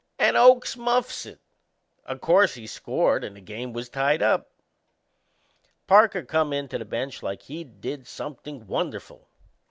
And 0.17 0.35
Oakes 0.35 0.75
muffs 0.75 1.27
it! 1.27 1.39
O' 2.07 2.17
course 2.17 2.55
he 2.55 2.65
scored 2.65 3.23
and 3.23 3.35
the 3.35 3.39
game 3.39 3.71
was 3.71 3.87
tied 3.87 4.23
up. 4.23 4.49
Parker 5.85 6.23
come 6.25 6.51
in 6.51 6.67
to 6.69 6.79
the 6.79 6.85
bench 6.85 7.21
like 7.21 7.43
he'd 7.43 7.81
did 7.81 8.07
something 8.07 8.65
wonderful. 8.65 9.29